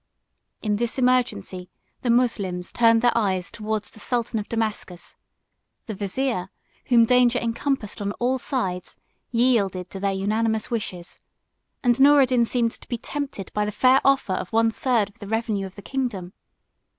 In 0.63 0.77
this 0.77 0.97
emergency, 0.97 1.69
the 2.01 2.09
Moslems 2.09 2.71
turned 2.71 3.03
their 3.03 3.15
eyes 3.15 3.51
towards 3.51 3.91
the 3.91 3.99
sultan 3.99 4.39
of 4.39 4.49
Damascus; 4.49 5.15
the 5.85 5.93
vizier, 5.93 6.49
whom 6.85 7.05
danger 7.05 7.37
encompassed 7.37 8.01
on 8.01 8.11
all 8.13 8.39
sides, 8.39 8.97
yielded 9.29 9.91
to 9.91 9.99
their 9.99 10.11
unanimous 10.11 10.71
wishes, 10.71 11.19
and 11.83 11.99
Noureddin 12.01 12.45
seemed 12.45 12.71
to 12.71 12.87
be 12.89 12.97
tempted 12.97 13.51
by 13.53 13.63
the 13.63 13.71
fair 13.71 14.01
offer 14.03 14.33
of 14.33 14.51
one 14.51 14.71
third 14.71 15.07
of 15.09 15.19
the 15.19 15.27
revenue 15.27 15.67
of 15.67 15.75
the 15.75 15.83
kingdom. 15.83 16.33